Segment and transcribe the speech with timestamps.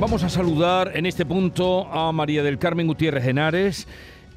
[0.00, 3.88] Vamos a saludar en este punto a María del Carmen Gutiérrez Henares.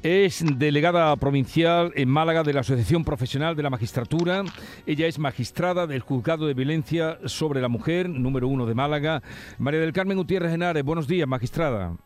[0.02, 4.42] Es delegada provincial en Málaga de la Asociación Profesional de la Magistratura.
[4.86, 9.22] Ella es magistrada del Juzgado de Violencia sobre la Mujer, número uno de Málaga.
[9.58, 11.96] María del Carmen Gutiérrez Henares, buenos días, magistrada.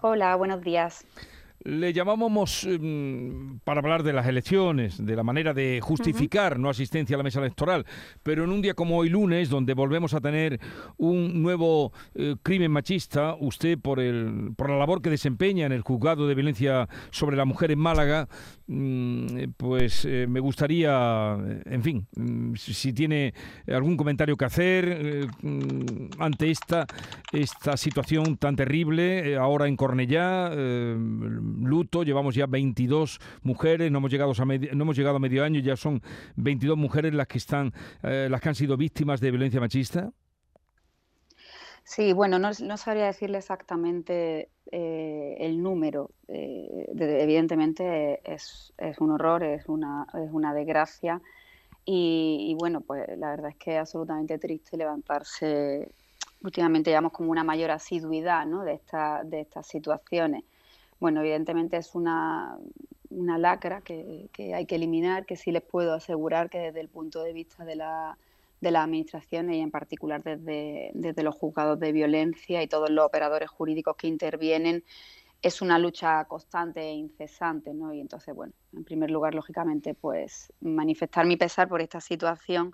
[0.00, 1.04] Hola, buenos días.
[1.64, 7.16] Le llamábamos em, para hablar de las elecciones, de la manera de justificar no asistencia
[7.16, 7.84] a la mesa electoral,
[8.22, 10.60] pero en un día como hoy lunes, donde volvemos a tener
[10.96, 15.82] un nuevo eh, crimen machista, usted por, el, por la labor que desempeña en el
[15.82, 18.57] juzgado de violencia sobre la mujer en Málaga, mm,
[19.56, 23.32] pues eh, me gustaría, en fin, mm, si tiene
[23.66, 26.86] algún comentario que hacer eh, mm, ante esta,
[27.32, 34.32] esta situación tan terrible, ahora en Cornellá luto, llevamos ya 22 mujeres, no hemos llegado
[34.36, 36.02] a medio, no hemos llegado a medio año, ya son
[36.36, 37.72] 22 mujeres las que están
[38.02, 40.12] eh, las que han sido víctimas de violencia machista.
[41.88, 46.10] Sí, bueno, no, sabría decirle exactamente eh, el número.
[46.28, 51.22] Eh, evidentemente es, un horror, es una, es una desgracia.
[51.86, 55.90] Y, y, bueno, pues la verdad es que es absolutamente triste levantarse.
[56.42, 58.64] Últimamente llevamos como una mayor asiduidad ¿no?
[58.64, 60.44] de, esta, de estas situaciones
[61.00, 62.58] bueno, evidentemente es una,
[63.10, 67.22] una lacra que, hay que eliminar, que sí les puedo asegurar que desde el punto
[67.22, 68.18] de vista de la,
[68.60, 73.06] de la administración y en particular desde, desde los juzgados de violencia y todos los
[73.06, 74.84] operadores jurídicos que intervienen,
[75.40, 77.92] es una lucha constante e incesante, ¿no?
[77.92, 82.72] Y entonces, bueno, en primer lugar, lógicamente, pues manifestar mi pesar por esta situación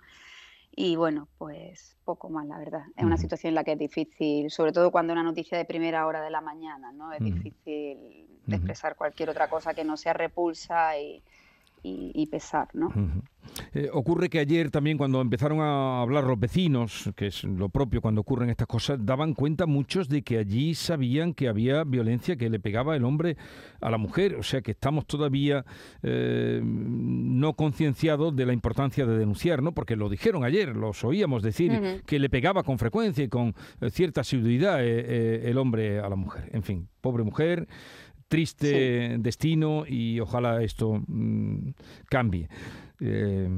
[0.77, 2.83] y bueno, pues poco más, la verdad.
[2.97, 6.07] Es una situación en la que es difícil, sobre todo cuando una noticia de primera
[6.07, 7.13] hora de la mañana, ¿no?
[7.13, 11.23] Es difícil expresar cualquier otra cosa que no sea repulsa y,
[11.87, 12.89] y, pesar, ¿no?
[13.75, 18.01] Eh, ocurre que ayer también cuando empezaron a hablar los vecinos, que es lo propio
[18.01, 22.49] cuando ocurren estas cosas, daban cuenta muchos de que allí sabían que había violencia que
[22.49, 23.37] le pegaba el hombre
[23.83, 25.65] a la mujer, o sea que estamos todavía
[26.03, 29.73] eh, no concienciados de la importancia de denunciar, ¿no?
[29.73, 33.91] Porque lo dijeron ayer, los oíamos decir que le pegaba con frecuencia y con eh,
[33.91, 36.49] cierta asiduidad el hombre a la mujer.
[36.53, 37.69] En fin, pobre mujer
[38.29, 41.71] triste destino y ojalá esto mm,
[42.09, 42.49] cambie.
[43.01, 43.49] Eh,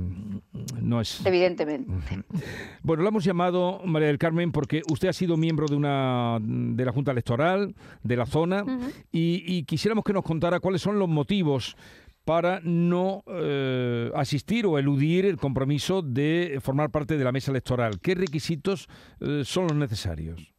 [0.81, 1.25] no es...
[1.25, 1.93] Evidentemente.
[2.83, 6.85] Bueno, lo hemos llamado, María del Carmen, porque usted ha sido miembro de, una, de
[6.85, 8.65] la Junta Electoral de la zona
[9.11, 11.77] y, quisiéramos que nos contara cuáles son los motivos
[12.25, 18.01] para no eh, asistir o eludir el compromiso de formar parte de la mesa electoral.
[18.01, 18.89] ¿Qué requisitos
[19.21, 20.56] eh, son los necesarios?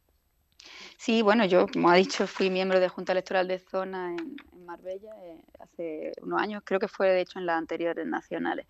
[1.00, 4.36] Sí, bueno, yo, como ha dicho, fui miembro de Junta Electoral de Zona en,
[4.66, 8.66] Marbella eh, hace unos años, creo que fue de hecho en las anteriores nacionales.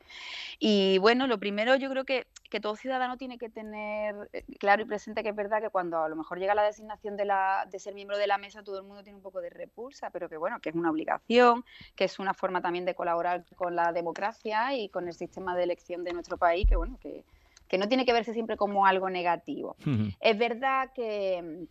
[0.58, 4.82] Y bueno, lo primero yo creo que, que todo ciudadano tiene que tener eh, claro
[4.82, 7.66] y presente que es verdad que cuando a lo mejor llega la designación de, la,
[7.68, 10.28] de ser miembro de la mesa, todo el mundo tiene un poco de repulsa, pero
[10.28, 11.64] que bueno, que es una obligación,
[11.96, 15.64] que es una forma también de colaborar con la democracia y con el sistema de
[15.64, 17.24] elección de nuestro país, que bueno, que,
[17.68, 19.76] que no tiene que verse siempre como algo negativo.
[20.20, 21.66] Es verdad que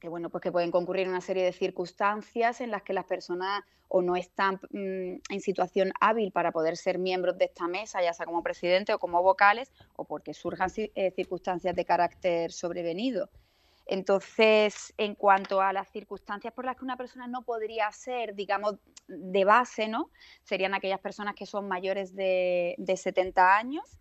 [0.00, 3.62] que bueno, pues que pueden concurrir una serie de circunstancias en las que las personas
[3.88, 8.12] o no están mm, en situación hábil para poder ser miembros de esta mesa, ya
[8.12, 13.28] sea como presidente o como vocales, o porque surjan eh, circunstancias de carácter sobrevenido.
[13.86, 18.76] Entonces, en cuanto a las circunstancias por las que una persona no podría ser, digamos,
[19.08, 20.10] de base, ¿no?
[20.44, 24.00] Serían aquellas personas que son mayores de, de 70 años,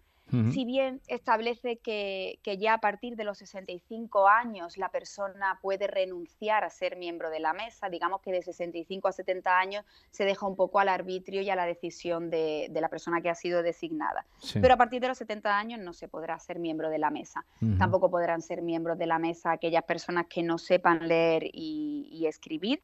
[0.51, 6.63] si bien establece que, ya a partir de los 65 años la persona puede renunciar
[6.63, 10.45] a ser miembro de la mesa, digamos que de 65 a 70 años se deja
[10.45, 14.25] un poco al arbitrio y a la decisión de, la persona que ha sido designada.
[14.53, 17.45] Pero a partir de los 70 años no se podrá ser miembro de la mesa.
[17.77, 22.81] Tampoco podrán ser miembros de la mesa aquellas personas que no sepan leer y escribir.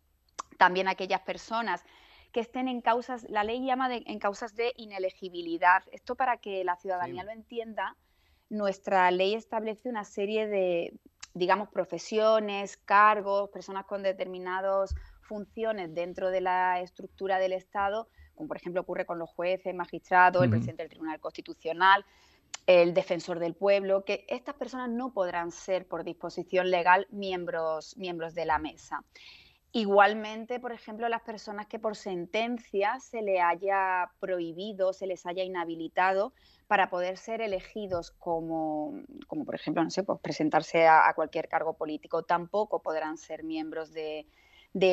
[0.57, 1.84] También aquellas personas
[2.31, 5.84] que estén en causas, la ley llama en causas de inelegibilidad.
[5.91, 7.96] Esto para que la ciudadanía lo entienda,
[8.50, 10.99] nuestra ley establece una serie de,
[11.34, 18.58] digamos, profesiones, cargos, personas con determinadas funciones dentro de la estructura del Estado, como por
[18.58, 22.05] ejemplo ocurre con los jueces, magistrados, el presidente del Tribunal Constitucional,
[22.67, 28.34] el defensor del pueblo, que estas personas no podrán ser por disposición legal miembros, miembros
[28.34, 29.03] de la mesa.
[29.75, 35.43] Igualmente, por ejemplo, las personas que por sentencia se le haya prohibido, se les haya
[35.43, 36.31] inhabilitado
[36.67, 38.93] para poder ser elegidos como,
[39.27, 43.91] como por ejemplo, no sé, pues presentarse a, cualquier cargo político, tampoco podrán ser miembros
[43.91, 44.25] de,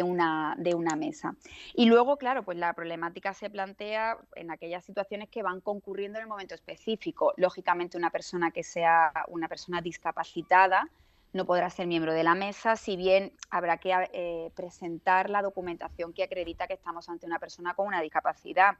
[0.02, 1.36] una, de una mesa.
[1.74, 6.24] Y luego, claro, pues la problemática se plantea en aquellas situaciones que van concurriendo en
[6.24, 7.34] el momento específico.
[7.36, 10.90] Lógicamente, una persona que sea una persona discapacitada,
[11.32, 16.12] no podrá ser miembro de la mesa, si bien habrá que eh, presentar la documentación
[16.12, 18.76] que acredita que estamos ante una persona con una discapacidad.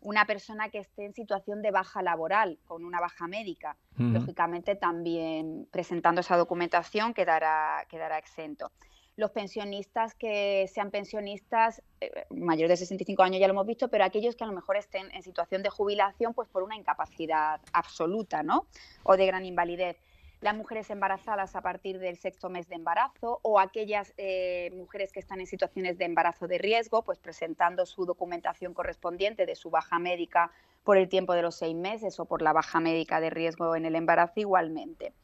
[0.00, 5.68] Una persona que esté en situación de baja laboral, con una baja médica, lógicamente también
[5.70, 8.72] presentando esa documentación quedará, quedará exento
[9.16, 14.04] los pensionistas que sean pensionistas eh, mayores de 65 años ya lo hemos visto, pero
[14.04, 18.42] aquellos que a lo mejor estén en situación de jubilación pues por una incapacidad absoluta,
[18.42, 18.66] ¿no?
[19.02, 19.98] O de gran invalidez.
[20.42, 25.20] Las mujeres embarazadas a partir del sexto mes de embarazo o aquellas eh, mujeres que
[25.20, 29.98] están en situaciones de embarazo de riesgo, pues presentando su documentación correspondiente de su baja
[29.98, 30.50] médica
[30.82, 33.86] por el tiempo de los seis meses o por la baja médica de riesgo en
[33.86, 35.14] el embarazo igualmente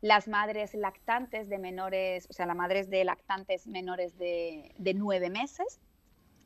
[0.00, 5.78] las madres lactantes de menores, o sea, las madres de lactantes menores de, nueve meses,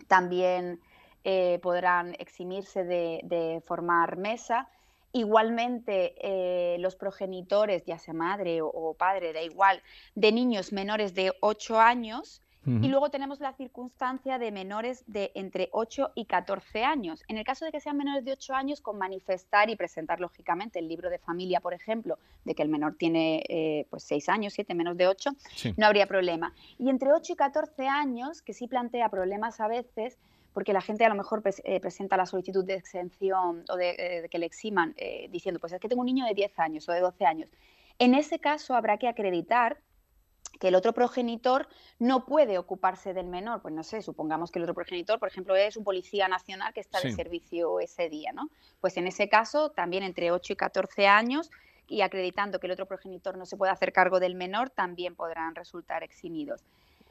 [0.08, 0.80] también
[1.22, 4.68] eh, podrán eximirse de, formar mesa.
[5.14, 9.80] Igualmente, eh, los progenitores, ya sea madre o, o, padre, da igual,
[10.14, 15.68] de niños menores de ocho años, y luego tenemos la circunstancia de menores de entre
[15.72, 17.22] 8 y 14 años.
[17.28, 20.78] En el caso de que sean menores de 8 años, con manifestar y presentar lógicamente
[20.78, 24.54] el libro de familia, por ejemplo, de que el menor tiene eh, pues 6 años,
[24.54, 25.30] 7 menos de 8,
[25.76, 26.54] no habría problema.
[26.78, 30.16] Y entre 8 y 14 años, que sí plantea problemas a veces,
[30.54, 34.22] porque la gente a lo mejor eh, presenta la solicitud de exención o de, eh,
[34.22, 34.94] de que le eximan
[35.28, 37.50] diciendo, pues es que tengo un niño de 10 años o de 12 años.
[37.98, 39.78] En ese caso habrá que acreditar
[40.58, 41.68] que el otro progenitor
[41.98, 43.60] no puede ocuparse del menor.
[43.62, 46.80] Pues no sé, supongamos que el otro progenitor, por ejemplo, es un policía nacional que
[46.80, 48.48] está de servicio ese día, ¿no?
[48.80, 51.50] Pues en ese caso, también entre 8 y 14 años,
[51.86, 55.54] y acreditando que el otro progenitor no se puede hacer cargo del menor, también podrán
[55.54, 56.64] resultar eximidos.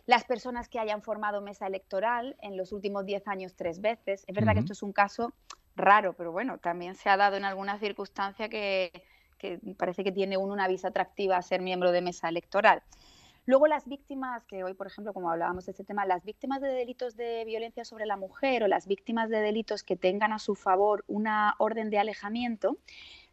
[0.06, 4.36] Las personas que hayan formado mesa electoral en los últimos 10 años tres veces, es
[4.36, 5.34] verdad que esto es un caso
[5.76, 8.92] raro, pero bueno, también se ha dado en alguna circunstancia que,
[9.38, 12.84] que parece que tiene uno una visa atractiva a ser miembro de mesa electoral.
[13.46, 16.70] Luego las víctimas, que hoy, por ejemplo, como hablábamos de este tema, las víctimas de
[16.70, 20.56] delitos de violencia sobre la mujer o las víctimas de delitos que tengan a su
[20.56, 22.78] favor una orden de alejamiento,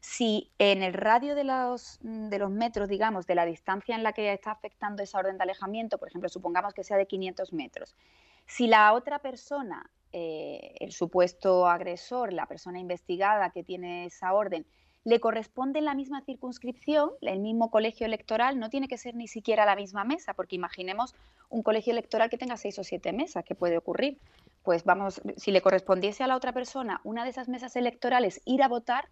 [0.00, 4.12] si en el radio de los, de los metros, digamos, de la distancia en la
[4.12, 7.94] que está afectando esa orden de alejamiento, por ejemplo, supongamos que sea de 500 metros,
[8.46, 14.66] si la otra persona, eh, el supuesto agresor, la persona investigada que tiene esa orden,
[15.04, 19.28] le corresponde en la misma circunscripción, el mismo colegio electoral, no tiene que ser ni
[19.28, 21.14] siquiera la misma mesa, porque imaginemos
[21.48, 24.18] un colegio electoral que tenga seis o siete mesas, ¿qué puede ocurrir?
[24.62, 28.62] Pues vamos, si le correspondiese a la otra persona una de esas mesas electorales ir
[28.62, 29.08] a votar,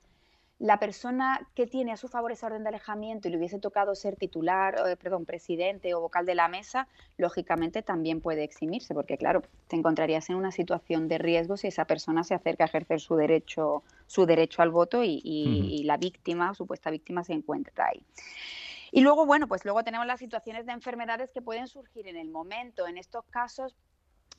[0.58, 3.94] la persona que tiene a su favor esa orden de alejamiento y le hubiese tocado
[3.94, 9.16] ser titular, eh, perdón, presidente o vocal de la mesa, lógicamente también puede eximirse, porque
[9.16, 13.00] claro, te encontrarías en una situación de riesgo si esa persona se acerca a ejercer
[13.00, 18.02] su derecho, su derecho al voto y, y la víctima, supuesta víctima, se encuentra ahí.
[18.90, 22.31] Y luego, bueno, pues luego tenemos las situaciones de enfermedades que pueden surgir en el
[22.31, 22.87] momento.
[22.87, 23.76] En estos casos,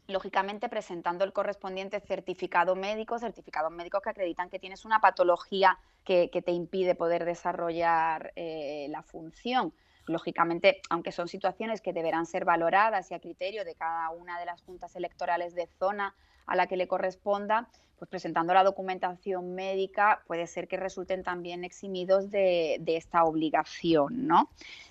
[0.10, 6.30] lógicamente presentando el correspondiente certificado médico, certificados médicos que acreditan que tienes una patología que,
[6.30, 9.74] te impide poder desarrollar eh, la función.
[10.08, 14.46] Lógicamente, aunque son situaciones que deberán ser valoradas y a criterio de cada una de
[14.46, 16.16] las juntas electorales de zona
[16.48, 17.70] a la que le corresponda,
[18.00, 24.50] pues presentando la documentación médica puede ser que resulten también eximidos de, esta obligación, ¿no?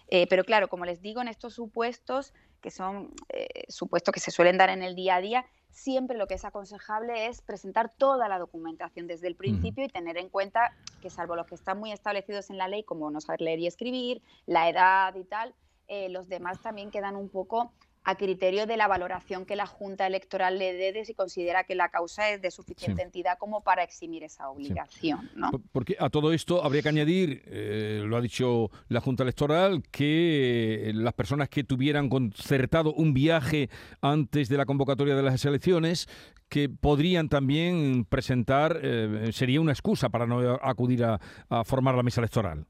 [0.09, 4.31] Eh, pero claro, como les digo, en estos supuestos que son eh, supuestos que se
[4.31, 8.29] suelen dar en el día a día, siempre lo que es aconsejable es presentar toda
[8.29, 11.93] la documentación desde el principio y tener en cuenta que salvo los que están muy
[11.93, 15.55] establecidos en la ley, como no saber leer y escribir, la edad y tal,
[15.87, 17.73] eh, los demás también quedan un poco
[18.05, 21.75] a criterio de la valoración que la Junta Electoral le dé de si considera que
[21.75, 25.31] la causa es de suficiente entidad como para eximir esa obligación.
[25.73, 30.91] Porque a todo esto habría que añadir, eh, lo ha dicho la Junta Electoral, que
[30.95, 33.69] las personas que tuvieran concertado un viaje
[34.01, 36.09] antes de la convocatoria de las elecciones,
[36.49, 41.21] que podrían también presentar, eh, sería una excusa para no acudir a,
[41.65, 42.67] formar la mesa electoral.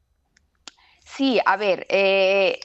[1.05, 2.59] Sí, a ver, eh,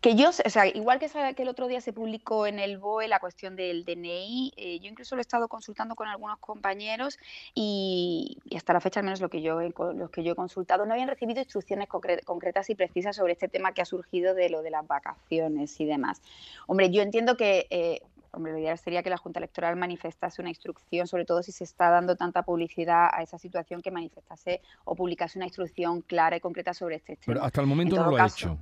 [0.00, 3.08] que yo, o sea, igual que, que el otro día se publicó en el BOE
[3.08, 7.18] la cuestión del DNI, eh, yo incluso lo he estado consultando con algunos compañeros
[7.54, 10.86] y, hasta la fecha, al menos lo que, yo he, los que yo he consultado,
[10.86, 14.62] no habían recibido instrucciones concretas y precisas sobre este tema que ha surgido de lo
[14.62, 16.22] de las vacaciones y demás.
[16.68, 18.00] Hombre, yo entiendo que eh,
[18.30, 21.64] hombre, lo ideal sería que la Junta Electoral manifestase una instrucción, sobre todo si se
[21.64, 26.40] está dando tanta publicidad a esa situación, que manifestase o publicase una instrucción clara y
[26.40, 27.34] concreta sobre este tema.
[27.34, 28.56] Pero hasta el momento no lo ha hecho.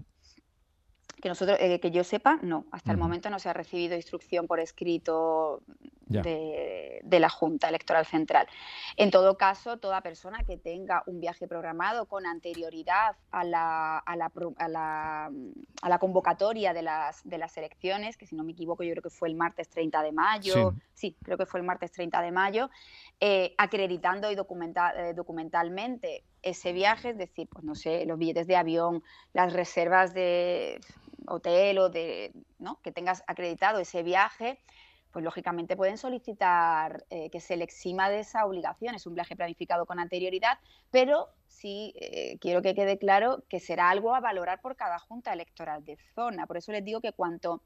[1.20, 2.66] Que nosotros, eh, que yo sepa, no.
[2.70, 5.62] Hasta el momento no se ha recibido instrucción por escrito
[6.06, 8.46] de, la Junta Electoral Central.
[8.96, 14.16] En todo caso, toda persona que tenga un viaje programado con anterioridad a la, a
[14.16, 18.92] la, a la, convocatoria de las, de las elecciones, que si no me equivoco yo
[18.92, 22.20] creo que fue el martes 30 de mayo, sí, creo que fue el martes 30
[22.20, 22.70] de mayo,
[23.20, 28.56] eh, acreditando y eh, documentalmente ese viaje, es decir, pues no sé, los billetes de
[28.56, 30.80] avión, las reservas de
[31.28, 32.80] hotel o de ¿no?
[32.83, 34.61] que tengas acreditado ese viaje,
[35.12, 38.95] pues lógicamente pueden solicitar eh, que se le exima de esa obligación.
[38.95, 40.59] Es un viaje planificado con anterioridad,
[40.90, 45.33] pero sí eh, quiero que quede claro que será algo a valorar por cada junta
[45.33, 46.47] electoral de zona.
[46.47, 47.62] Por eso les digo que cuanto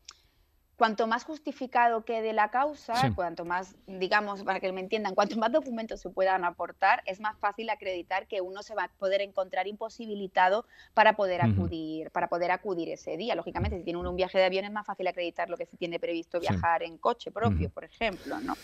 [0.80, 5.52] cuanto más justificado quede la causa, cuanto más, digamos, para que me entiendan, cuanto más
[5.52, 9.66] documentos se puedan aportar, es más fácil acreditar que uno se va a poder encontrar
[9.66, 13.34] imposibilitado para poder acudir, para poder acudir ese día.
[13.34, 15.76] Lógicamente, si tiene uno un viaje de avión es más fácil acreditar lo que se
[15.76, 18.54] tiene previsto viajar en coche propio, por ejemplo, ¿no?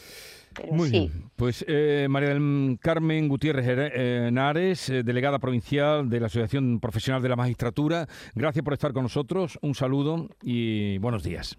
[0.71, 1.31] Muy bien.
[1.37, 7.21] Pues eh, María del Carmen Gutiérrez eh, Henares, eh, delegada provincial de la Asociación Profesional
[7.21, 9.59] de la Magistratura, gracias por estar con nosotros.
[9.61, 11.59] Un saludo y buenos días.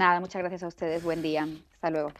[0.00, 1.02] Nada, muchas gracias a ustedes.
[1.02, 1.46] Buen día.
[1.74, 2.10] Hasta luego.